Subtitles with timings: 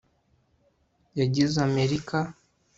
[1.19, 2.17] yagize amerika